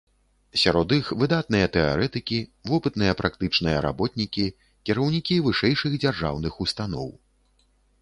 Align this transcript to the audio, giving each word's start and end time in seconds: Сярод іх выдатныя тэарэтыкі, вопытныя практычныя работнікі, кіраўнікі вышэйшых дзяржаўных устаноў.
Сярод 0.61 0.87
іх 0.99 1.11
выдатныя 1.23 1.67
тэарэтыкі, 1.75 2.39
вопытныя 2.71 3.13
практычныя 3.21 3.85
работнікі, 3.89 4.45
кіраўнікі 4.91 5.35
вышэйшых 5.49 5.91
дзяржаўных 6.03 6.53
устаноў. 6.67 7.07